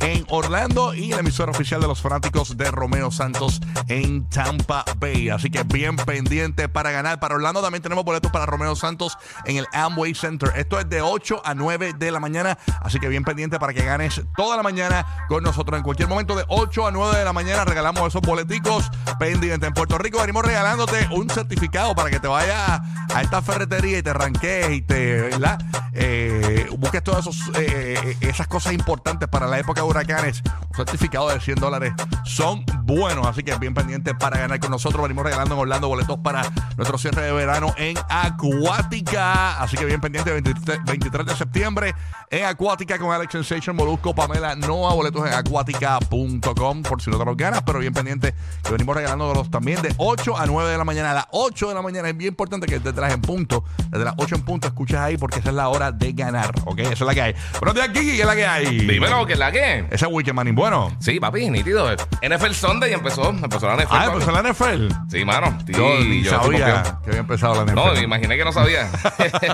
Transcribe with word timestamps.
en 0.02 0.26
Orlando 0.30 0.94
y 0.94 1.10
la 1.10 1.20
emisora 1.20 1.52
oficial 1.52 1.82
de 1.82 1.88
los 1.88 2.02
fanáticos 2.02 2.58
de 2.58 2.70
Romeo 2.72 3.12
Santos 3.12 3.62
en 3.88 4.28
Tampa 4.30 4.84
Bay. 4.98 5.30
Así 5.30 5.50
que 5.50 5.64
bien 5.64 5.96
pendiente 5.96 6.70
para 6.70 6.92
ganar. 6.92 7.20
Para 7.20 7.36
Orlando 7.36 7.62
también 7.62 7.82
tenemos 7.82 8.04
boletos 8.04 8.32
para 8.32 8.46
Romeo 8.46 8.76
Santos 8.76 9.18
en 9.46 9.58
el 9.58 9.68
Amway 9.74 10.14
Center. 10.14 10.52
Esto 10.56 10.80
es 10.80 10.90
de 10.90 11.02
8 11.02 11.42
a 11.46 11.54
9 11.54 11.94
de 11.98 12.12
la 12.12 12.20
mañana. 12.20 12.58
Así 12.82 13.00
que 13.00 13.08
bien 13.08 13.24
pendiente 13.24 13.60
para 13.60 13.74
que 13.74 13.84
ganes 13.84 14.22
toda 14.36 14.58
la 14.58 14.64
mañana 14.64 15.26
con 15.28 15.44
nosotros. 15.44 15.78
En 15.78 15.84
cualquier 15.84 16.08
momento 16.10 16.36
de 16.36 16.46
8 16.48 16.88
a 16.88 16.92
9 16.92 17.18
de 17.18 17.26
la 17.26 17.34
mañana 17.34 17.66
regalamos 17.66 18.08
esos 18.08 18.22
boleticos 18.22 18.90
pendientes. 19.20 19.68
En 19.68 19.74
Puerto 19.74 19.98
Rico 19.98 20.20
venimos 20.20 20.44
regalándote 20.44 21.08
un 21.12 21.30
certificado 21.30 21.94
para 21.96 22.10
que 22.10 22.20
te 22.20 22.28
vayas 22.28 22.82
a 23.14 23.22
esta 23.22 23.42
ferretería 23.42 24.00
y 24.00 24.04
te 24.04 24.14
ranquees 24.14 24.72
y 24.72 24.82
te, 24.82 25.22
¿verdad? 25.22 25.60
Eh, 25.94 26.68
busques 26.78 27.04
todas 27.04 27.28
eh, 27.56 28.16
esas 28.22 28.48
cosas 28.48 28.74
importantes 28.74 29.28
para 29.28 29.48
la 29.48 29.60
época 29.60 29.82
de 29.82 29.88
huracanes. 29.92 30.42
Un 30.70 30.76
certificado 30.76 31.30
de 31.30 31.40
100 31.40 31.56
dólares 31.56 31.94
son 32.26 32.66
buenos, 32.92 33.26
así 33.26 33.44
que 33.44 33.56
bien 33.56 33.74
pendiente 33.74 34.14
para 34.14 34.40
ganar 34.40 34.60
con 34.60 34.72
nosotros. 34.72 35.02
Venimos 35.04 35.24
regalando 35.24 35.56
en 35.56 35.62
Orlando 35.62 35.88
boletos 35.88 36.18
para 36.20 36.44
nuestro 36.78 36.98
cierre 36.98 37.22
de 37.24 37.32
verano 37.32 37.74
en 37.78 37.98
Acuática. 38.10 39.62
Así 39.62 39.78
que 39.78 39.86
bien 39.86 40.02
pendiente, 40.02 40.32
23, 40.32 40.84
23 40.86 41.26
de 41.26 41.36
septiembre 41.36 41.96
en 42.30 42.46
Acuática 42.46 42.98
con 42.98 43.12
Alex 43.12 43.32
Sensation, 43.32 43.76
Molusco, 43.76 44.16
Pamela 44.16 44.56
Noa, 44.56 44.94
boletos 44.94 45.28
en 45.28 45.34
acuática.com 45.34 46.84
por 46.84 47.02
si 47.02 47.10
no 47.10 47.18
te 47.18 47.26
los 47.26 47.38
ganas, 47.38 47.62
pero 47.64 47.80
bien 47.80 47.94
pendiente 47.94 48.34
que 48.64 48.72
venimos 48.72 48.96
regalándolos 48.96 49.50
también 49.50 49.82
de 49.82 49.94
8 49.98 50.38
a 50.38 50.46
9 50.46 50.72
de 50.72 50.78
la 50.78 50.84
mañana. 50.84 51.12
A 51.12 51.14
las 51.14 51.26
8 51.32 51.70
de 51.70 51.76
la 51.76 51.82
mañana 51.82 52.10
es 52.10 52.18
bien 52.18 52.30
importante 52.30 52.68
que 52.68 52.80
te 52.80 52.94
traes 52.94 53.14
en 53.14 53.22
punto, 53.22 53.64
desde 53.90 54.06
las 54.06 54.16
8 54.18 54.36
en 54.36 54.42
punto, 54.44 54.68
escuches 54.68 54.98
ahí 54.98 55.18
porque 55.18 55.40
esa 55.40 55.50
es 55.50 55.56
la 55.56 55.70
hora 55.70 55.92
de 55.92 56.14
ganar, 56.14 56.54
¿ok? 56.66 56.80
Esa 56.80 56.94
es 56.94 57.02
la 57.02 57.14
que 57.14 57.22
hay. 57.22 57.36
Pero 57.60 57.74
de 57.74 57.82
aquí, 57.82 58.00
¿qué 58.00 58.22
es 58.22 58.26
la 58.26 58.36
que 58.36 58.46
hay? 58.46 58.80
Dímelo, 58.80 59.26
¿qué 59.26 59.34
es 59.34 59.40
la 59.40 59.52
que? 59.52 59.86
Ese 59.92 60.06
weekend, 60.08 60.36
manín, 60.36 60.56
bueno. 60.56 60.96
Sí, 61.00 61.20
papi, 61.20 61.50
nítido. 61.50 61.90
NFL 61.92 62.52
Sunday 62.54 62.81
empezó. 62.90 63.30
Empezó 63.30 63.68
la 63.68 63.76
NFL. 63.76 63.88
Ah, 63.96 64.06
empezó 64.12 64.32
la 64.32 64.42
NFL. 64.52 64.88
Sí, 65.10 65.26
mano. 65.26 65.58
Sí, 65.66 65.74
Yo 65.74 66.00
ni 66.00 66.22
yo 66.24 66.32
estoy 66.36 66.58
sabía 66.58 66.84
que 67.04 67.10
había 67.10 67.20
empezado 67.22 67.56
la 67.56 67.62
NFL. 67.64 67.76
No, 67.76 67.94
me 67.94 68.02
imaginé 68.02 68.38
que 68.38 68.44
no 68.46 68.52
sabía. 68.52 68.90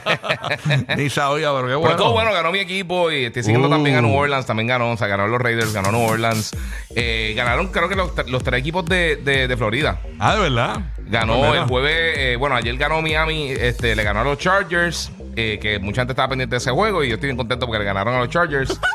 ni 0.98 1.10
sabía, 1.10 1.50
pero 1.52 1.62
qué 1.62 1.68
Pero 1.68 1.80
bueno. 1.80 1.96
todo 1.96 2.12
bueno, 2.14 2.32
ganó 2.34 2.52
mi 2.52 2.60
equipo 2.60 3.12
y 3.12 3.26
estoy 3.26 3.44
siguiendo 3.44 3.68
Uh. 3.68 3.72
también 3.72 3.96
a 3.98 4.02
New 4.02 4.14
Orleans, 4.16 4.46
también 4.46 4.68
ganó, 4.68 4.92
o 4.92 4.98
sea, 4.98 5.08
ganaron 5.08 5.32
los 5.32 5.42
Raiders, 5.42 5.74
ganó 5.74 5.92
New 5.92 6.02
Orleans. 6.02 6.56
Eh, 6.96 7.34
ganaron 7.36 7.68
creo 7.68 7.90
que 7.90 7.96
los, 7.96 8.12
los 8.28 8.44
tres 8.44 8.60
equipos 8.60 8.86
de, 8.86 9.18
de- 9.18 9.48
de 9.48 9.58
Florida. 9.58 10.00
Ah, 10.20 10.36
de 10.36 10.42
verdad. 10.42 10.82
Ganó 11.10 11.40
Pues 11.40 11.54
el 11.62 11.68
jueves, 11.68 12.18
eh, 12.18 12.36
bueno, 12.38 12.56
ayer 12.56 12.76
ganó 12.78 13.02
Miami, 13.02 13.52
este, 13.52 13.96
le 13.96 14.04
ganó 14.04 14.22
a 14.22 14.24
los 14.24 14.38
Chargers, 14.38 15.12
eh, 15.36 15.58
que 15.62 15.80
mucha 15.80 16.02
gente 16.02 16.12
estaba 16.14 16.28
pendiente 16.30 16.56
de 16.56 16.58
ese 16.58 16.72
juego 16.72 17.04
y 17.04 17.08
yo 17.10 17.14
estoy 17.16 17.28
bien 17.28 17.38
contento 17.38 17.66
porque 17.66 17.80
le 17.80 17.86
ganaron 17.86 18.14
a 18.16 18.20
los 18.20 18.30
Chargers. 18.30 18.80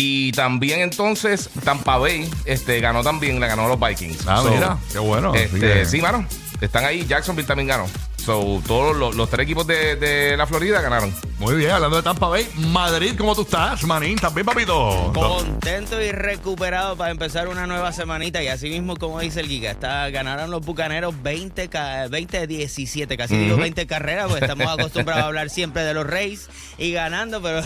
y 0.00 0.32
también 0.32 0.80
entonces 0.80 1.50
Tampa 1.62 1.98
Bay 1.98 2.26
este, 2.46 2.80
ganó 2.80 3.02
también, 3.02 3.38
le 3.38 3.46
ganó 3.46 3.66
a 3.66 3.68
los 3.68 3.78
Vikings. 3.78 4.26
Ah, 4.26 4.40
So, 4.42 4.50
mira, 4.50 4.78
qué 4.90 4.98
bueno. 4.98 5.34
Este, 5.34 5.84
Sí, 5.84 6.00
mano, 6.00 6.24
están 6.62 6.86
ahí, 6.86 7.04
Jacksonville 7.06 7.46
también 7.46 7.68
ganó. 7.68 7.86
So, 8.16 8.62
todos 8.66 8.96
los, 8.96 9.14
los 9.14 9.28
tres 9.28 9.44
equipos 9.44 9.66
de, 9.66 9.96
de 9.96 10.36
la 10.38 10.46
Florida 10.46 10.80
ganaron. 10.80 11.14
Muy 11.40 11.54
bien, 11.54 11.70
hablando 11.70 11.96
de 11.96 12.02
Tampa 12.02 12.28
Bay, 12.28 12.46
Madrid, 12.54 13.14
¿cómo 13.16 13.34
tú 13.34 13.42
estás, 13.42 13.82
manín? 13.84 14.16
¿También, 14.18 14.44
papito? 14.44 15.10
Contento 15.14 15.98
y 16.02 16.12
recuperado 16.12 16.96
para 16.96 17.10
empezar 17.12 17.48
una 17.48 17.66
nueva 17.66 17.92
semanita. 17.92 18.42
Y 18.42 18.48
así 18.48 18.68
mismo, 18.68 18.96
como 18.98 19.20
dice 19.20 19.40
el 19.40 19.46
Giga, 19.48 19.70
está, 19.70 20.10
ganaron 20.10 20.50
los 20.50 20.60
bucaneros 20.66 21.14
20, 21.22 21.68
ca- 21.70 22.08
20 22.08 22.46
17, 22.46 23.16
casi 23.16 23.38
digo 23.38 23.56
20 23.56 23.86
carreras, 23.86 24.26
porque 24.28 24.44
estamos 24.44 24.66
acostumbrados 24.78 25.22
a 25.24 25.26
hablar 25.28 25.48
siempre 25.48 25.82
de 25.82 25.94
los 25.94 26.06
Rays 26.06 26.50
y 26.76 26.92
ganando, 26.92 27.40
pero 27.40 27.62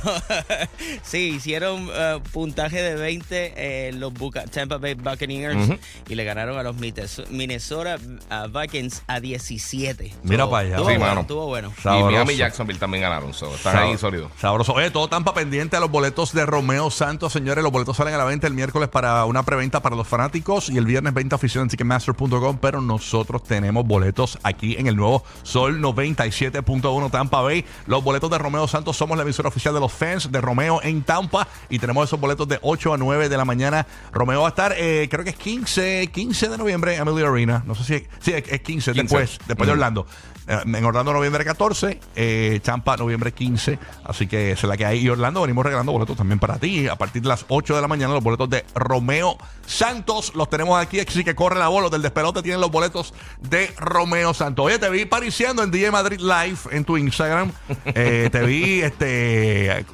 sí, 1.02 1.32
hicieron 1.36 1.88
eh, 1.92 2.20
puntaje 2.32 2.80
de 2.80 2.94
20 2.94 3.54
eh, 3.56 3.92
los 3.92 4.14
Buca- 4.14 4.44
Tampa 4.48 4.76
Bay 4.76 4.94
Buccaneers 4.94 5.70
y 6.08 6.14
le 6.14 6.22
ganaron 6.22 6.56
a 6.58 6.62
los 6.62 6.76
Mites- 6.76 7.28
Minnesota 7.28 7.96
uh, 8.30 8.56
Vikings 8.56 9.02
a 9.08 9.18
17. 9.18 10.14
Mira 10.22 10.44
So, 10.44 10.50
para 10.50 10.60
allá. 10.68 10.76
Estuvo 10.76 10.90
Sí, 10.90 10.96
bueno, 10.96 11.20
estuvo 11.22 11.46
bueno. 11.46 11.72
Y 11.84 12.02
Miami 12.04 12.34
y 12.34 12.36
Jacksonville 12.36 12.78
también 12.78 13.02
ganaron. 13.02 13.34
So, 13.34 13.52
están 13.68 13.82
ahí 13.88 13.98
sólidos. 13.98 14.30
Sabroso. 14.38 14.72
Oye, 14.72 14.90
todo 14.90 15.08
Tampa 15.08 15.34
pendiente 15.34 15.76
a 15.76 15.80
los 15.80 15.90
boletos 15.90 16.32
de 16.32 16.46
Romeo 16.46 16.90
Santos, 16.90 17.32
señores. 17.32 17.62
Los 17.62 17.72
boletos 17.72 17.96
salen 17.96 18.14
a 18.14 18.18
la 18.18 18.24
venta 18.24 18.46
el 18.46 18.54
miércoles 18.54 18.88
para 18.88 19.24
una 19.24 19.42
preventa 19.42 19.80
para 19.80 19.96
los 19.96 20.06
fanáticos 20.06 20.68
y 20.68 20.78
el 20.78 20.86
viernes 20.86 21.14
venta 21.14 21.36
oficial 21.36 21.62
en 21.62 21.68
Ticketmaster.com. 21.68 22.58
Pero 22.60 22.80
nosotros 22.80 23.42
tenemos 23.44 23.86
boletos 23.86 24.38
aquí 24.42 24.76
en 24.78 24.86
el 24.86 24.96
nuevo 24.96 25.24
Sol 25.42 25.80
97.1 25.80 27.10
Tampa 27.10 27.40
Bay. 27.40 27.64
Los 27.86 28.02
boletos 28.04 28.30
de 28.30 28.38
Romeo 28.38 28.68
Santos 28.68 28.96
somos 28.96 29.16
la 29.16 29.22
emisora 29.22 29.48
oficial 29.48 29.74
de 29.74 29.80
los 29.80 29.92
fans 29.92 30.30
de 30.30 30.40
Romeo 30.40 30.80
en 30.82 31.02
Tampa 31.02 31.46
y 31.68 31.78
tenemos 31.78 32.08
esos 32.08 32.20
boletos 32.20 32.48
de 32.48 32.58
8 32.62 32.94
a 32.94 32.96
9 32.96 33.28
de 33.28 33.36
la 33.36 33.44
mañana. 33.44 33.86
Romeo 34.12 34.42
va 34.42 34.48
a 34.48 34.50
estar, 34.50 34.74
eh, 34.76 35.08
creo 35.10 35.24
que 35.24 35.30
es 35.30 35.36
15, 35.36 36.08
15 36.12 36.48
de 36.48 36.58
noviembre 36.58 36.94
en 36.94 37.02
Emily 37.02 37.24
Arena. 37.24 37.62
No 37.66 37.74
sé 37.74 37.84
si 37.84 37.94
es, 37.94 38.02
sí, 38.20 38.32
es, 38.32 38.44
es 38.48 38.60
15, 38.60 38.92
15. 38.92 39.02
después, 39.02 39.38
después 39.46 39.66
de. 39.66 39.72
Orlando. 39.72 40.06
Eh, 40.46 40.58
En 40.64 40.84
Orlando 40.84 41.12
noviembre 41.12 41.44
14, 41.44 42.00
eh, 42.16 42.60
Champa 42.62 42.96
noviembre 42.96 43.32
15, 43.32 43.78
así 44.04 44.26
que 44.26 44.52
esa 44.52 44.66
es 44.66 44.68
la 44.68 44.76
que 44.76 44.84
hay. 44.86 45.00
Y 45.00 45.08
Orlando 45.08 45.40
venimos 45.42 45.64
regalando 45.64 45.92
boletos 45.92 46.16
también 46.16 46.38
para 46.38 46.58
ti. 46.58 46.88
A 46.88 46.96
partir 46.96 47.22
de 47.22 47.28
las 47.28 47.44
8 47.48 47.74
de 47.74 47.80
la 47.80 47.88
mañana 47.88 48.14
los 48.14 48.22
boletos 48.22 48.48
de 48.50 48.64
Romeo 48.74 49.36
Santos 49.66 50.34
los 50.34 50.48
tenemos 50.50 50.80
aquí, 50.80 51.00
así 51.00 51.24
que 51.24 51.34
corre 51.34 51.58
la 51.58 51.68
bola. 51.68 51.88
Del 51.88 52.02
despelote 52.02 52.42
tienen 52.42 52.60
los 52.60 52.70
boletos 52.70 53.14
de 53.40 53.72
Romeo 53.78 54.34
Santos. 54.34 54.66
Oye, 54.66 54.78
te 54.78 54.90
vi 54.90 55.04
pariciando 55.04 55.62
en 55.62 55.70
DJ 55.70 55.90
Madrid 55.90 56.20
Live 56.20 56.58
en 56.70 56.84
tu 56.84 56.96
Instagram. 56.96 57.52
Eh, 57.96 58.28
te 58.30 58.42
vi, 58.42 58.80
este... 58.80 59.84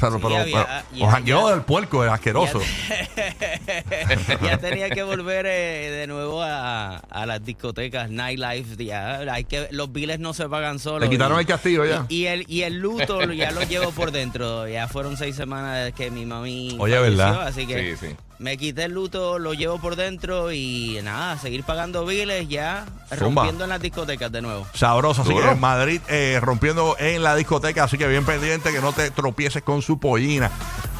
Pero, 0.00 0.12
Sí, 0.16 0.20
pero, 0.22 0.36
había- 0.38 0.84
pero- 0.90 0.98
ya- 1.00 1.04
o 1.06 1.10
jangueo 1.10 1.48
ya- 1.48 1.54
del 1.56 1.64
puerco, 1.64 2.04
el 2.04 2.10
asqueroso. 2.10 2.60
ya 4.42 4.58
tenía 4.58 4.90
que 4.90 5.02
volver 5.02 5.46
eh, 5.46 5.90
de 5.90 6.06
nuevo 6.06 6.42
a, 6.42 6.96
a 6.98 7.26
las 7.26 7.44
discotecas, 7.44 8.10
nightlife. 8.10 8.82
Ya, 8.84 9.18
hay 9.32 9.44
que, 9.44 9.68
los 9.72 9.92
biles 9.92 10.18
no 10.20 10.32
se 10.34 10.48
pagan 10.48 10.78
solos. 10.78 11.00
Le 11.02 11.10
quitaron 11.10 11.36
y- 11.36 11.40
el 11.40 11.46
castillo 11.46 11.84
ya. 11.84 12.06
Y, 12.08 12.18
y 12.22 12.26
el, 12.26 12.44
y 12.48 12.62
el 12.62 12.78
luto 12.78 13.22
ya 13.32 13.50
lo 13.50 13.62
llevo 13.62 13.90
por 13.92 14.10
dentro. 14.12 14.68
Ya 14.68 14.88
fueron 14.88 15.16
seis 15.16 15.36
semanas 15.36 15.92
que 15.94 16.10
mi 16.10 16.24
mami. 16.26 16.76
Oye, 16.78 16.94
falleció, 16.96 17.16
¿verdad? 17.16 17.46
Así 17.48 17.66
que 17.66 17.96
Sí, 17.96 18.06
sí. 18.08 18.16
Me 18.38 18.56
quité 18.56 18.84
el 18.84 18.92
luto, 18.92 19.38
lo 19.38 19.52
llevo 19.54 19.78
por 19.78 19.96
dentro 19.96 20.52
y 20.52 20.98
nada, 21.02 21.38
seguir 21.38 21.64
pagando 21.64 22.06
biles 22.06 22.48
ya, 22.48 22.84
Zumba. 23.10 23.42
rompiendo 23.42 23.64
en 23.64 23.70
las 23.70 23.80
discotecas 23.80 24.30
de 24.30 24.42
nuevo. 24.42 24.66
Sabroso, 24.74 25.22
así 25.22 25.34
que 25.34 25.48
en 25.48 25.60
Madrid 25.60 26.00
eh, 26.08 26.38
rompiendo 26.40 26.96
en 26.98 27.22
la 27.22 27.34
discoteca, 27.34 27.84
así 27.84 27.98
que 27.98 28.06
bien 28.06 28.24
pendiente 28.24 28.72
que 28.72 28.80
no 28.80 28.92
te 28.92 29.10
tropieces 29.10 29.62
con 29.62 29.82
su 29.82 29.98
pollina. 29.98 30.50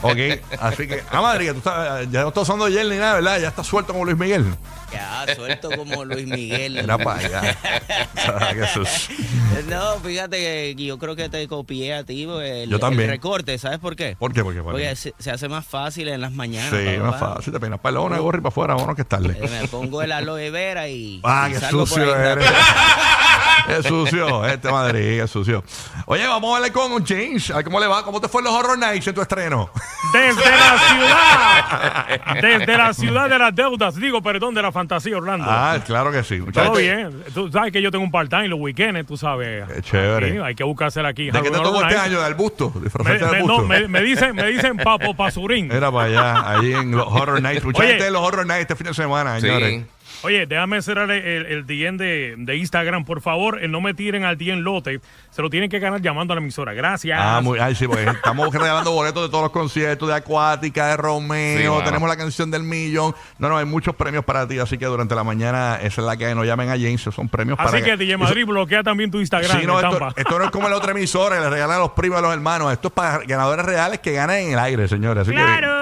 Ok, 0.02 0.18
así 0.60 0.86
que, 0.86 1.02
ah, 1.10 1.20
Madrid, 1.20 1.50
tú 1.52 1.58
estás- 1.58 2.10
ya 2.10 2.22
no 2.22 2.28
estás 2.28 2.42
usando 2.44 2.68
gel 2.68 2.88
ni 2.90 2.96
nada, 2.96 3.14
¿verdad? 3.14 3.40
Ya 3.40 3.48
estás 3.48 3.66
suelto 3.66 3.92
como 3.92 4.04
Luis 4.04 4.16
Miguel. 4.16 4.44
Ya, 4.92 5.26
suelto 5.34 5.68
como 5.76 6.04
Luis 6.04 6.26
Miguel. 6.26 6.78
Era 6.78 6.96
para 6.98 7.18
allá. 7.18 7.56
Jesús. 8.54 9.08
No, 9.68 9.98
fíjate 10.00 10.38
que 10.38 10.74
yo 10.82 10.98
creo 10.98 11.14
que 11.16 11.28
te 11.28 11.46
copié 11.48 11.94
a 11.94 12.04
ti 12.04 12.24
porque 12.26 12.62
el, 12.62 12.70
Yo 12.70 12.78
también. 12.78 13.02
el 13.10 13.16
recorte, 13.16 13.58
¿sabes 13.58 13.78
por 13.80 13.96
qué? 13.96 14.16
¿Por 14.18 14.32
qué? 14.32 14.42
Porque, 14.42 14.60
bueno, 14.60 14.78
Porque 14.78 14.94
se, 14.96 15.14
se 15.18 15.30
hace 15.30 15.48
más 15.48 15.66
fácil 15.66 16.08
en 16.08 16.20
las 16.22 16.32
mañanas. 16.32 16.70
sí, 16.70 16.96
papá. 16.96 17.10
más 17.10 17.20
fácil, 17.20 17.52
te 17.52 17.60
peinas 17.60 17.80
para 17.80 17.98
el 17.98 18.20
gorra 18.20 18.38
y 18.38 18.40
para 18.40 18.48
afuera, 18.48 18.74
vámonos 18.74 18.96
que 18.96 19.02
es 19.02 19.08
tarde. 19.08 19.36
Eh, 19.38 19.48
Me 19.60 19.68
pongo 19.68 20.00
el 20.00 20.12
aloe 20.12 20.50
vera 20.50 20.88
y, 20.88 21.20
Ah, 21.24 21.48
y 21.50 21.52
qué 21.54 21.60
salgo 21.60 21.80
por 21.80 21.88
sucio 21.88 22.14
ahí 22.14 22.28
eres. 22.32 22.46
Es 23.68 23.84
sucio, 23.86 24.44
este 24.46 24.70
Madrid, 24.70 25.20
es 25.20 25.30
sucio. 25.30 25.62
Oye, 26.06 26.26
vamos 26.26 26.50
a 26.50 26.60
darle 26.60 26.72
con 26.72 27.04
James. 27.04 27.50
A 27.50 27.56
ver 27.56 27.64
cómo 27.64 27.80
le 27.80 27.86
va. 27.86 28.02
¿Cómo 28.04 28.20
te 28.20 28.28
fue 28.28 28.40
en 28.40 28.46
los 28.46 28.54
Horror 28.54 28.78
Nights 28.78 29.06
en 29.08 29.14
tu 29.14 29.20
estreno? 29.20 29.70
Desde 30.12 30.50
la 30.50 30.78
ciudad. 30.88 32.40
Desde 32.40 32.76
la 32.76 32.94
ciudad 32.94 33.28
de 33.28 33.38
las 33.38 33.54
deudas. 33.54 33.94
Digo, 33.96 34.22
perdón, 34.22 34.54
de 34.54 34.62
la 34.62 34.72
fantasía, 34.72 35.16
Orlando. 35.16 35.46
Ah, 35.48 35.78
claro 35.84 36.10
que 36.12 36.22
sí. 36.24 36.36
Mucha 36.38 36.64
Todo 36.64 36.76
bien. 36.76 37.22
Tú 37.34 37.50
sabes 37.50 37.72
que 37.72 37.82
yo 37.82 37.90
tengo 37.90 38.04
un 38.04 38.10
part-time 38.10 38.48
los 38.48 38.58
weekends, 38.60 39.06
tú 39.06 39.16
sabes. 39.16 39.66
Qué 39.68 39.82
chévere. 39.82 40.28
Aquí, 40.28 40.38
hay 40.38 40.54
que 40.54 40.64
buscársela 40.64 41.08
aquí. 41.08 41.30
¿De 41.30 41.42
qué 41.42 41.50
te 41.50 41.58
tocó 41.58 41.82
este 41.82 41.96
año? 41.98 42.20
¿Del 42.22 42.34
busto? 42.34 42.72
Me, 42.74 42.82
¿Disfrazarte 42.82 43.24
del 43.24 43.32
me- 43.32 43.40
busto? 43.42 43.60
no, 43.62 43.66
me, 43.68 43.88
me 43.88 44.00
dicen, 44.02 44.34
me 44.34 44.46
dicen 44.46 44.76
Papo 44.78 45.14
Pasurín. 45.14 45.70
Era 45.70 45.92
para 45.92 46.04
allá, 46.06 46.50
allí 46.58 46.72
en 46.72 46.92
los 46.92 47.06
Horror 47.06 47.42
Nights. 47.42 47.64
Mucha 47.68 47.80
Oye. 47.80 47.88
gente 47.90 48.06
en 48.06 48.12
los 48.14 48.22
Horror 48.22 48.46
Nights 48.46 48.62
este 48.62 48.76
fin 48.76 48.86
de 48.86 48.94
semana, 48.94 49.38
señores. 49.40 49.82
Sí. 49.82 49.86
Oye, 50.22 50.46
déjame 50.46 50.82
cerrar 50.82 51.10
el, 51.10 51.46
el 51.46 51.66
DM 51.66 51.96
de, 51.96 52.34
de 52.36 52.56
Instagram. 52.56 53.04
Por 53.04 53.20
favor, 53.20 53.62
eh, 53.62 53.68
no 53.68 53.80
me 53.80 53.94
tiren 53.94 54.24
al 54.24 54.36
DM 54.36 54.60
lote. 54.60 55.00
Se 55.30 55.42
lo 55.42 55.50
tienen 55.50 55.70
que 55.70 55.78
ganar 55.78 56.00
llamando 56.00 56.32
a 56.32 56.36
la 56.36 56.42
emisora. 56.42 56.72
Gracias. 56.72 57.18
Ah, 57.22 57.40
muy, 57.42 57.58
ay, 57.58 57.74
sí, 57.74 57.86
porque 57.86 58.04
estamos 58.04 58.52
regalando 58.52 58.92
boletos 58.92 59.22
de 59.22 59.28
todos 59.28 59.42
los 59.44 59.52
conciertos, 59.52 60.08
de 60.08 60.14
Acuática, 60.14 60.88
de 60.88 60.96
Romeo, 60.96 61.78
Sí, 61.78 61.84
tenemos 61.84 62.08
la 62.08 62.16
canción 62.16 62.50
del 62.50 62.62
millón. 62.62 63.14
No, 63.38 63.48
no, 63.48 63.56
hay 63.56 63.64
muchos 63.64 63.94
premios 63.94 64.24
para 64.24 64.46
ti, 64.48 64.58
así 64.58 64.76
que 64.78 64.86
durante 64.86 65.14
la 65.14 65.24
mañana 65.24 65.76
esa 65.80 66.00
es 66.00 66.06
la 66.06 66.16
que 66.16 66.34
nos 66.34 66.46
llamen 66.46 66.68
a 66.70 66.72
James, 66.72 67.00
son 67.00 67.28
premios 67.28 67.56
para 67.56 67.70
Así 67.70 67.82
que 67.82 67.96
DJ 67.96 68.16
Madrid 68.16 68.44
bloquea 68.46 68.82
también 68.82 69.10
tu 69.10 69.20
Instagram 69.20 69.60
Sí, 69.60 69.66
no, 69.66 69.78
esto, 69.80 70.08
esto 70.16 70.38
no 70.38 70.44
es 70.46 70.50
como 70.50 70.68
la 70.68 70.76
otra 70.76 70.92
emisora, 70.92 71.40
le 71.40 71.48
regalan 71.48 71.76
a 71.76 71.80
los 71.80 71.92
primos 71.92 72.18
a 72.18 72.22
los 72.22 72.32
hermanos. 72.32 72.72
Esto 72.72 72.88
es 72.88 72.94
para 72.94 73.18
ganadores 73.18 73.64
reales 73.64 74.00
que 74.00 74.12
ganan 74.12 74.36
en 74.38 74.52
el 74.52 74.58
aire, 74.58 74.88
señores. 74.88 75.22
Así 75.22 75.32
Claro. 75.32 75.68
Que, 75.72 75.77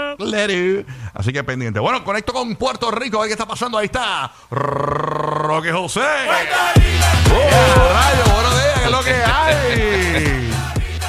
Así 1.14 1.32
que 1.32 1.44
pendiente. 1.44 1.78
Bueno, 1.80 2.02
conecto 2.04 2.32
con 2.32 2.56
Puerto 2.56 2.90
Rico, 2.90 3.18
a 3.18 3.20
ver 3.22 3.28
qué 3.28 3.32
está 3.34 3.46
pasando. 3.46 3.78
Ahí 3.78 3.86
está 3.86 4.30
Roque 4.50 5.72
José. 5.72 6.00
¡Oh, 6.00 7.92
rayo! 7.92 8.34
Buenos 8.34 8.54
días, 8.54 8.78
¿qué 8.78 8.84
es 8.84 8.90
lo 8.90 9.02
que 9.02 9.14
hay? 9.14 10.52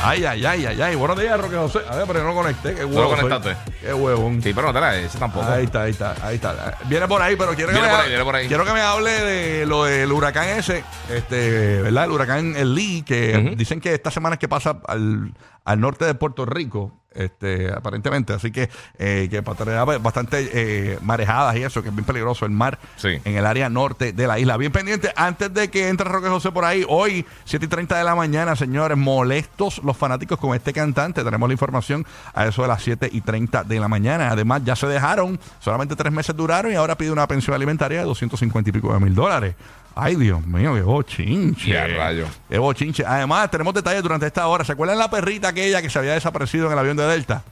Ay, 0.04 0.24
ay, 0.26 0.46
ay, 0.46 0.66
ay, 0.66 0.82
ay. 0.82 0.96
Buenos 0.96 1.20
días, 1.20 1.40
Roque 1.40 1.56
José. 1.56 1.80
A 1.90 1.96
ver, 1.98 2.06
pero 2.08 2.24
no 2.24 2.34
conecté. 2.34 2.74
Qué 2.76 2.86
huevo. 2.86 3.02
lo 3.02 3.10
soy. 3.10 3.18
conectaste? 3.30 3.58
Qué 3.82 3.94
huevón. 3.94 4.42
Sí, 4.42 4.54
pero 4.54 4.68
no 4.68 4.74
te 4.74 4.80
la 4.80 4.96
ese 4.96 5.18
tampoco. 5.18 5.46
Ahí 5.50 5.66
está, 5.66 5.84
ahí 5.84 5.92
está, 5.92 6.16
ahí 6.22 6.36
está. 6.36 6.78
Viene 6.86 7.08
por 7.08 7.22
ahí, 7.22 7.36
pero 7.36 7.54
quiero 7.56 7.70
que, 7.72 7.74
Viene 7.78 7.88
me, 7.88 7.94
por 7.94 8.02
ahí, 8.04 8.10
viene 8.10 8.24
por 8.24 8.36
ahí. 8.36 8.48
quiero 8.48 8.66
que 8.66 8.72
me 8.74 8.82
hable 8.82 9.12
de 9.12 9.66
lo 9.66 9.84
del 9.86 10.12
huracán 10.12 10.48
ese, 10.50 10.84
este, 11.14 11.82
¿verdad? 11.82 12.06
El 12.06 12.12
huracán 12.12 12.56
El 12.56 12.76
Lee, 12.76 13.04
que 13.06 13.44
Ujú. 13.48 13.56
dicen 13.56 13.82
que 13.82 13.94
esta 13.96 14.12
semana 14.12 14.36
es 14.36 14.40
que 14.40 14.48
pasa 14.48 14.78
al, 14.88 15.34
al 15.68 15.82
norte 15.82 16.06
de 16.06 16.16
Puerto 16.16 16.46
Rico, 16.46 16.94
este, 17.14 17.74
aparentemente. 17.74 18.32
Así 18.32 18.52
que, 18.52 18.70
eh, 19.00 19.28
que 19.30 19.42
bastante 19.42 20.50
eh, 20.54 20.98
marejadas 21.02 21.58
y 21.58 21.64
eso, 21.64 21.84
que 21.84 21.90
es 21.90 21.96
bien 21.96 22.06
peligroso 22.06 22.46
el 22.46 22.52
mar 22.52 22.80
Sí. 22.96 23.10
en 23.26 23.36
el 23.36 23.46
área 23.46 23.70
norte 23.70 24.14
de 24.14 24.28
la 24.28 24.40
isla. 24.40 24.56
Bien 24.56 24.72
pendiente, 24.72 25.12
antes 25.16 25.54
de 25.54 25.70
que 25.70 25.90
entre 25.90 26.08
Roque 26.08 26.30
José 26.30 26.52
por 26.52 26.64
ahí, 26.64 26.86
hoy, 26.88 27.26
7 27.44 27.66
y 27.66 27.68
30 27.68 27.98
de 27.98 28.04
la 28.06 28.16
mañana, 28.16 28.56
señores, 28.56 28.98
molestos 28.98 29.82
los 29.84 29.98
fanáticos 29.98 30.40
con 30.40 30.56
este 30.56 30.72
cantante. 30.72 31.22
Tenemos 31.22 31.50
la 31.50 31.54
información 31.54 32.06
a 32.34 32.46
eso 32.46 32.62
de 32.62 32.70
las 32.70 32.82
7 32.82 33.10
y 33.12 33.20
30 33.20 33.66
de 33.66 33.80
la 33.80 33.90
mañana. 33.90 34.32
Además, 34.32 34.62
ya 34.64 34.78
se 34.78 34.88
dejaron, 34.88 35.38
solamente 35.60 35.98
tres 35.98 36.14
meses 36.14 36.34
duraron 36.34 36.72
y 36.72 36.76
ahora 36.76 36.96
pide 36.96 37.12
una 37.12 37.28
pensión 37.28 37.56
alimentaria 37.56 38.00
de 38.00 38.06
250 38.06 38.70
y 38.70 38.74
pico 38.74 38.94
de 38.94 39.00
mil 39.02 39.14
dólares. 39.14 39.56
Ay, 40.00 40.16
Dios 40.16 40.46
mío, 40.46 40.76
qué 40.76 40.82
bochinche. 40.82 41.70
Ya, 41.72 41.88
rayo. 41.88 42.28
Qué 42.50 42.58
bochinche. 42.60 43.04
Además, 43.06 43.50
tenemos 43.50 43.74
detalles 43.74 44.04
durante 44.04 44.26
esta 44.28 44.46
hora. 44.48 44.64
¿Se 44.64 44.72
acuerdan 44.74 44.98
la 45.00 45.10
perrita 45.10 45.48
aquella 45.50 45.82
que 45.82 45.90
se 45.90 45.98
había 46.00 46.14
desaparecido 46.14 46.68
en 46.68 46.74
el 46.74 46.80
avión 46.80 46.98
de 46.98 47.06
Delta? 47.08 47.44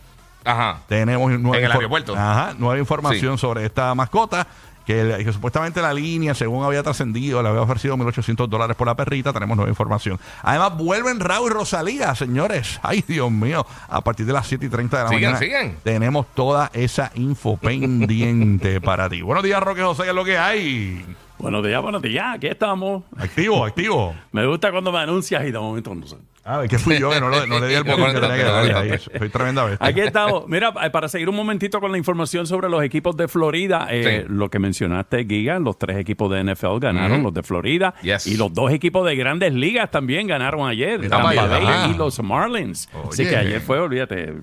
Ajá. 0.43 0.77
Tenemos 0.87 1.31
nueva 1.39 1.57
En 1.57 1.65
el 1.65 1.71
aeropuerto. 1.71 2.15
Ajá, 2.15 2.53
nueva 2.57 2.77
información 2.77 3.37
sobre 3.37 3.65
esta 3.65 3.93
mascota. 3.95 4.45
Que, 4.85 5.23
que 5.25 5.33
supuestamente 5.33 5.81
la 5.81 5.91
línea, 5.91 6.35
según 6.35 6.63
había 6.63 6.83
trascendido, 6.83 7.41
le 7.41 7.49
había 7.49 7.61
ofrecido 7.63 7.97
1.800 7.97 8.47
dólares 8.47 8.75
por 8.77 8.85
la 8.85 8.93
perrita. 8.93 9.33
Tenemos 9.33 9.57
nueva 9.57 9.71
información. 9.71 10.19
Además, 10.43 10.77
vuelven 10.77 11.19
Raúl 11.19 11.49
y 11.49 11.53
Rosalía, 11.55 12.13
señores. 12.13 12.79
Ay, 12.83 13.03
Dios 13.07 13.31
mío. 13.31 13.65
A 13.89 14.01
partir 14.01 14.27
de 14.27 14.33
las 14.33 14.45
7 14.45 14.67
y 14.67 14.69
30 14.69 14.97
de 14.97 15.03
la 15.05 15.09
Sigan, 15.09 15.33
mañana. 15.33 15.39
sigan. 15.39 15.77
Tenemos 15.83 16.27
toda 16.35 16.69
esa 16.73 17.09
info 17.15 17.57
pendiente 17.61 18.79
para 18.79 19.09
ti. 19.09 19.23
Buenos 19.23 19.43
días, 19.43 19.59
Roque 19.63 19.81
José, 19.81 20.03
¿qué 20.03 20.09
es 20.09 20.15
lo 20.15 20.23
que 20.23 20.37
hay? 20.37 21.03
Buenos 21.37 21.65
días, 21.65 21.81
buenos 21.81 22.01
días, 22.01 22.25
aquí 22.35 22.47
estamos. 22.47 23.03
Activo, 23.17 23.65
activo. 23.65 24.15
Me 24.31 24.45
gusta 24.47 24.71
cuando 24.71 24.91
me 24.91 24.99
anuncias 24.99 25.43
y 25.45 25.51
de 25.51 25.59
momento 25.59 25.93
no 25.93 26.07
sé. 26.07 26.15
A 26.43 26.59
ver, 26.59 26.69
que 26.69 26.77
fui 26.77 26.99
yo 26.99 27.09
que 27.09 27.19
no, 27.19 27.27
lo- 27.29 27.45
no 27.47 27.59
le 27.59 27.67
di 27.67 27.73
el 27.73 27.83
botón 27.85 28.13
que 28.13 28.19
tenía 28.19 28.35
que 28.37 28.43
darle 28.43 28.73
ahí. 28.73 28.99
Soy 29.17 29.29
tremenda 29.29 29.63
vez. 29.65 29.77
Aquí 29.81 29.99
estamos. 29.99 30.47
Mira, 30.47 30.71
para 30.73 31.07
seguir 31.07 31.27
un 31.27 31.35
momentito 31.35 31.79
con 31.81 31.91
la 31.91 31.97
información 31.97 32.45
sobre 32.47 32.69
los 32.69 32.83
equipos 32.83 33.17
de 33.17 33.27
Florida, 33.27 33.87
eh, 33.89 34.23
Sí. 34.27 34.33
lo 34.33 34.49
que 34.49 34.59
mencionaste, 34.59 35.25
Giga, 35.25 35.57
los 35.59 35.77
tres 35.79 35.97
equipos 35.97 36.31
de 36.31 36.43
NFL 36.43 36.79
ganaron, 36.79 37.23
los 37.23 37.33
de 37.33 37.41
Florida. 37.43 37.95
Yes. 38.03 38.27
Y 38.27 38.37
los 38.37 38.53
dos 38.53 38.71
equipos 38.71 39.05
de 39.07 39.15
grandes 39.15 39.53
ligas 39.53 39.89
también 39.91 40.27
ganaron 40.27 40.67
ayer, 40.67 41.01
Tampa. 41.09 41.33
Bay 41.33 41.37
Ah. 41.67 41.89
y 41.93 41.97
los 41.97 42.21
Marlins. 42.23 42.89
Así 43.09 43.23
que 43.27 43.35
ayer 43.35 43.59
fue, 43.59 43.79
olvídate, 43.79 44.33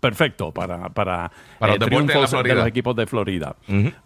perfecto 0.00 0.50
para, 0.50 0.88
para, 0.88 1.30
Para 1.58 1.74
eh, 1.74 1.78
los 1.78 1.88
triunfos 1.88 2.30
de 2.42 2.54
los 2.54 2.66
equipos 2.66 2.96
de 2.96 3.06
Florida. 3.06 3.54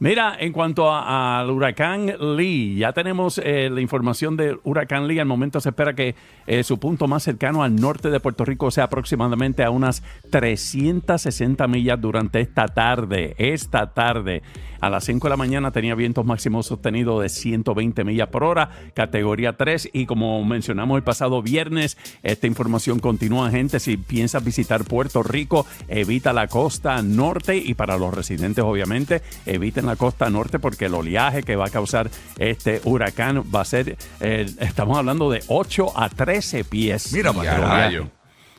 Mira, 0.00 0.36
en 0.38 0.52
cuanto 0.52 0.92
al 0.92 1.48
huracán 1.48 2.12
Lee, 2.36 2.76
ya 2.76 2.92
tenemos 2.92 3.38
eh, 3.38 3.70
la 3.70 3.80
información 3.80 4.36
del 4.36 4.58
huracán 4.64 5.06
Lee. 5.06 5.20
Al 5.20 5.26
momento 5.26 5.60
se 5.60 5.68
espera 5.70 5.94
que 5.94 6.14
eh, 6.46 6.64
su 6.64 6.78
punto 6.78 7.06
más 7.06 7.22
cercano 7.22 7.62
al 7.62 7.76
norte 7.76 8.10
de 8.10 8.20
Puerto 8.20 8.44
Rico 8.44 8.70
sea 8.70 8.84
aproximadamente 8.84 9.62
a 9.62 9.70
unas 9.70 10.02
360 10.30 11.66
millas 11.68 12.00
durante 12.00 12.40
esta 12.40 12.66
tarde. 12.66 13.34
Esta 13.38 13.92
tarde, 13.92 14.42
a 14.80 14.90
las 14.90 15.04
5 15.04 15.28
de 15.28 15.30
la 15.30 15.36
mañana, 15.36 15.70
tenía 15.70 15.94
vientos 15.94 16.24
máximos 16.24 16.66
sostenidos 16.66 17.22
de 17.22 17.28
120 17.28 18.04
millas 18.04 18.28
por 18.28 18.42
hora, 18.42 18.70
categoría 18.94 19.56
3. 19.56 19.90
Y 19.92 20.06
como 20.06 20.44
mencionamos 20.44 20.96
el 20.96 21.04
pasado 21.04 21.40
viernes, 21.40 21.96
esta 22.22 22.48
información 22.48 22.98
continúa, 22.98 23.50
gente. 23.50 23.78
Si 23.78 23.96
piensas 23.96 24.44
visitar 24.44 24.84
Puerto 24.84 25.22
Rico, 25.22 25.66
evita 25.88 26.32
la 26.32 26.48
costa 26.48 27.02
norte 27.02 27.56
y 27.56 27.74
para 27.74 27.96
los 27.96 28.12
residentes, 28.12 28.64
obviamente, 28.64 29.22
eviten 29.46 29.86
la 29.86 29.96
costa 29.96 30.30
norte 30.30 30.58
porque 30.58 30.86
el 30.86 30.94
oleaje 30.94 31.42
que 31.42 31.56
va 31.56 31.66
a 31.66 31.70
causar 31.70 32.10
este 32.38 32.80
huracán 32.84 33.44
va 33.54 33.62
a 33.62 33.64
ser, 33.64 33.96
eh, 34.20 34.46
estamos 34.60 34.98
hablando 34.98 35.30
de 35.30 35.42
8 35.48 35.92
a 35.98 36.08
13 36.08 36.64
pies. 36.64 37.12
Mira, 37.12 37.32
para 37.32 37.90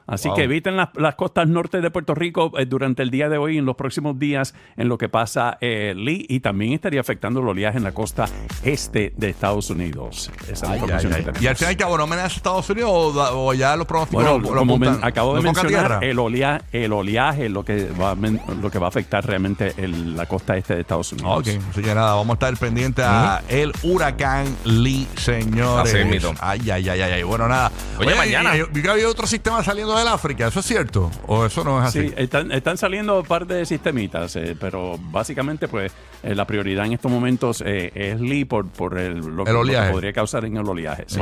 Así 0.08 0.28
Wow. 0.28 0.38
que 0.38 0.44
eviten 0.44 0.78
las, 0.78 0.90
las 0.96 1.16
costas 1.16 1.48
norte 1.48 1.82
de 1.82 1.90
Puerto 1.92 2.14
Rico 2.14 2.52
eh, 2.60 2.66
durante 2.66 3.02
el 3.02 3.10
día 3.10 3.28
de 3.30 3.38
hoy 3.38 3.56
y 3.56 3.58
en 3.58 3.66
los 3.66 3.76
próximos 3.76 4.20
días 4.20 4.54
en 4.78 4.88
lo 4.88 4.98
que 4.98 5.10
pasa 5.10 5.58
eh, 5.62 5.94
Lee 5.96 6.26
y 6.30 6.42
también 6.42 6.74
estaría 6.74 7.02
afectando 7.02 7.40
el 7.40 7.48
oleaje 7.48 7.78
en 7.78 7.84
la 7.84 7.92
costa 7.94 8.26
este 8.64 9.14
de 9.18 9.30
Estados 9.30 9.70
Unidos. 9.70 10.32
Esa 10.50 10.68
Ay, 10.72 10.76
información 10.80 11.14
ay, 11.14 11.16
que 11.16 11.18
ay. 11.22 11.26
tenemos. 11.26 11.42
Y 11.42 11.48
al 11.48 11.56
fin 11.56 11.68
y 11.68 11.72
al 11.72 11.78
cabo, 11.78 11.98
¿no 11.98 12.04
amenaza 12.04 12.26
a 12.34 12.38
Estados 12.38 12.70
Unidos 12.70 12.92
o, 12.92 13.54
ya 13.54 13.76
los 13.76 13.88
pronósticos 13.88 14.24
Bueno, 14.24 14.38
lo- 14.40 14.54
lo 14.54 14.60
como 14.60 14.74
apuntan? 14.76 14.96
men- 14.98 15.04
acabo 15.06 15.36
de 15.36 15.42
¿No 15.42 15.50
toca 15.50 15.64
mencionar, 15.64 16.04
el 16.04 16.20
oleaje, 16.20 16.62
el 16.72 16.94
oleaje 16.94 17.46
es 17.46 17.52
lo 17.52 17.66
que 17.66 17.88
va 18.00 18.16
lo 18.16 18.70
que 18.72 18.80
va 18.80 18.86
a 18.86 18.90
afectar 18.90 19.26
realmente 19.26 19.74
el- 19.78 20.16
la 20.16 20.26
costa 20.28 20.56
este 20.58 20.76
de 20.76 20.82
Estados 20.82 21.12
Unidos. 21.14 21.40
Ok, 21.40 21.48
así 21.72 21.82
que 21.82 21.96
nada, 21.96 22.14
vamos 22.16 22.30
a 22.30 22.34
estar 22.34 22.58
pendientes 22.58 23.04
a 23.06 23.42
el 23.50 23.72
huracán 23.84 24.46
Lee, 24.66 25.08
señores. 25.16 25.94
Así. 25.94 26.36
Ay, 26.42 26.70
ay, 26.70 26.90
ay, 26.90 27.02
ay, 27.02 27.12
ay. 27.14 27.24
Bueno, 27.24 27.48
nada. 27.48 27.72
Oye, 28.00 28.14
mañana. 28.16 28.56
y- 28.56 28.62
y- 28.62 28.64
Vi 28.72 28.82
que 28.82 28.90
había 28.90 29.08
otro 29.10 29.26
sistema 29.28 29.64
saliendo 29.64 29.95
del 29.98 30.08
África, 30.08 30.48
¿eso 30.48 30.60
es 30.60 30.66
cierto? 30.66 31.12
¿O 31.28 31.46
eso 31.46 31.64
no 31.64 31.80
es 31.82 31.88
así? 31.90 32.10
Sí, 32.10 32.14
están, 32.18 32.52
están 32.52 32.78
saliendo 32.78 33.20
un 33.20 33.26
par 33.26 33.46
de 33.48 33.66
sistemitas, 33.66 34.36
eh, 34.36 34.56
pero 34.60 34.98
básicamente 35.00 35.68
pues 35.68 35.92
eh, 36.24 36.36
la 36.36 36.46
prioridad 36.46 36.86
en 36.86 36.94
estos 36.94 37.12
momentos 37.12 37.64
eh, 37.66 37.92
es 37.94 38.20
Lee 38.20 38.46
por, 38.46 38.68
por 38.68 38.98
el, 38.98 39.20
lo, 39.20 39.44
que, 39.44 39.52
El 39.52 39.58
lo 39.58 39.64
que 39.66 39.92
podría 39.92 40.14
causar 40.14 40.46
en 40.46 40.58
el 40.58 40.68
oleaje. 40.68 41.06
sí. 41.08 41.20